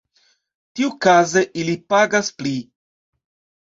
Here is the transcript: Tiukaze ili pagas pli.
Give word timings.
Tiukaze 0.79 1.45
ili 1.63 1.79
pagas 1.95 2.35
pli. 2.41 2.59